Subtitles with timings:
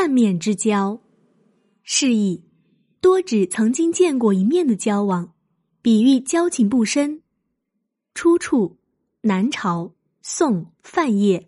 [0.00, 0.98] 半面之交，
[1.82, 2.42] 示意
[3.02, 5.34] 多指曾经见过一面的交往，
[5.82, 7.20] 比喻交情不深。
[8.14, 8.78] 出处：
[9.20, 9.92] 南朝
[10.22, 11.38] 宋范晔《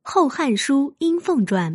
[0.00, 1.74] 后汉书·殷凤传》。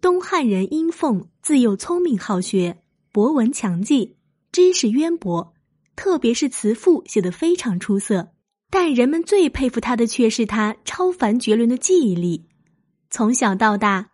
[0.00, 4.16] 东汉人殷凤自幼聪明好学，博闻强记，
[4.50, 5.54] 知识渊博，
[5.94, 8.32] 特别是词赋写得非常出色。
[8.68, 12.48] 但人们最佩服他的却是他超凡绝伦的记忆力。
[13.10, 14.10] 从小到大，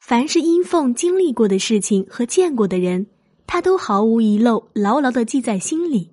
[0.00, 3.06] 凡是殷凤经历过的事情和见过的人，
[3.46, 6.10] 他都毫无遗漏，牢牢的记在心里。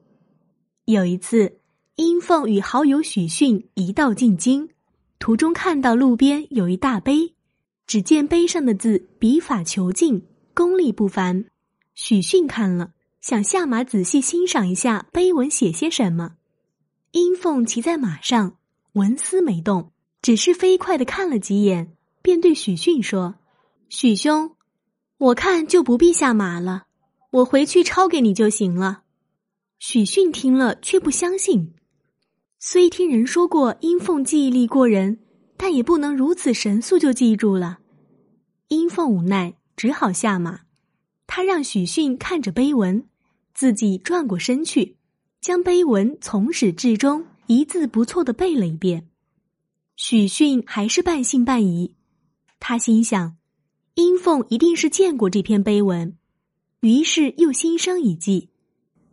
[0.85, 1.59] 有一次，
[1.95, 4.69] 殷凤与好友许逊一道进京，
[5.17, 7.33] 途中看到路边有一大碑。
[7.87, 11.45] 只见碑上的字笔法遒劲，功力不凡。
[11.93, 12.91] 许逊看了，
[13.21, 16.31] 想下马仔细欣赏一下碑文写些什么。
[17.11, 18.57] 殷凤骑在马上，
[18.93, 19.91] 纹丝没动，
[20.21, 23.35] 只是飞快的看了几眼，便对许逊说
[23.89, 24.55] ：“许兄，
[25.17, 26.87] 我看就不必下马了，
[27.31, 29.03] 我回去抄给你就行了。”
[29.79, 31.73] 许逊听了却不相信，
[32.59, 35.19] 虽听人说过殷凤记忆力过人。
[35.57, 37.79] 但也不能如此神速就记住了。
[38.67, 40.59] 殷凤无奈，只好下马。
[41.27, 43.07] 他让许逊看着碑文，
[43.53, 44.97] 自己转过身去，
[45.39, 49.07] 将碑文从始至终一字不错的背了一遍。
[49.95, 51.95] 许逊还是半信半疑，
[52.59, 53.37] 他心想，
[53.95, 56.15] 殷凤一定是见过这篇碑文，
[56.81, 58.49] 于是又心生一计。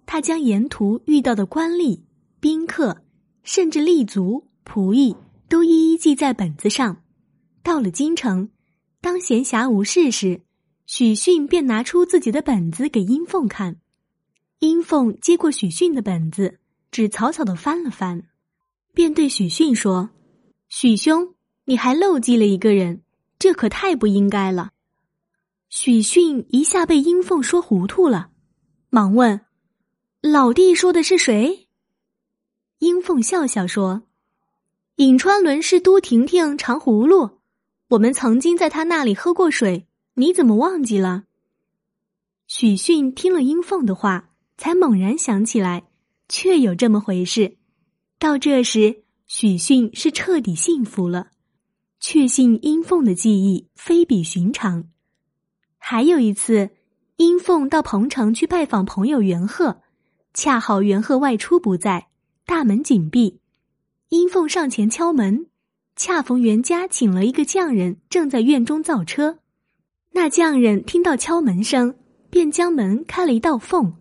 [0.05, 2.03] 他将沿途遇到的官吏、
[2.41, 3.03] 宾客，
[3.43, 5.17] 甚至吏卒、仆役。
[5.49, 7.05] 都一一记在本子上。
[7.63, 8.49] 到了京城，
[9.03, 10.41] 当闲暇无事时，
[10.87, 13.77] 许逊便拿出自己的本子给殷凤看。
[14.61, 16.59] 殷凤接过许逊的本子，
[16.91, 18.23] 只草草的翻了翻，
[18.95, 20.09] 便对许逊说
[20.71, 21.35] ：“许兄，
[21.67, 23.03] 你还漏记了一个人，
[23.43, 24.71] 这可太不应该了。”
[25.69, 28.31] 许逊一下被殷凤说糊涂了，
[28.89, 29.41] 忙问
[30.23, 31.67] ：“老弟说的是谁？”
[32.79, 34.05] 殷凤笑笑说。
[34.97, 37.41] 颍川伦是都婷婷长葫芦，
[37.89, 41.25] 我们曾经在他那里喝过水，你怎么忘记了？
[42.47, 45.89] 许逊听了殷凤的话，才猛然想起来，
[46.29, 47.57] 确有这么回事。
[48.21, 51.32] 到这时，许逊是彻底信服了，
[52.05, 54.89] 确信殷凤的记忆非比寻常。
[55.79, 56.71] 还有一次，
[57.17, 59.83] 殷凤到彭城去拜访朋友袁鹤，
[60.35, 62.09] 恰好袁鹤外出不在，
[62.45, 63.39] 大门紧闭。
[64.09, 65.47] 殷凤上前敲门，
[65.95, 69.39] 恰逢袁家请了一个匠人，正在院中造车。
[70.11, 71.95] 那匠人听到敲门声，
[72.29, 73.95] 便将门开了一道缝，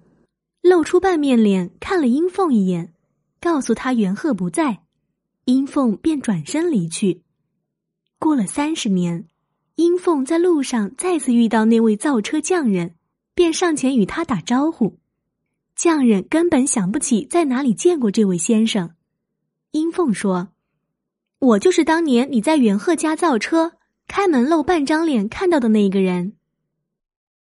[0.63, 2.95] 露出半面脸看了殷凤一眼，
[3.39, 4.79] 告诉他袁鹤不在。
[5.45, 7.21] 殷凤便转身离去。
[8.21, 9.25] 过了三十年，
[9.73, 12.93] 殷凤在路上再次遇到那位造车匠人，
[13.33, 14.99] 便上前与他打招呼。
[15.75, 18.91] 匠人根本想不起在哪里见过这位先生。
[19.71, 20.49] 殷凤说
[21.39, 23.71] ：“我就是当年你在袁鹤家造车，
[24.07, 26.33] 开门露半张脸看到的那个人。”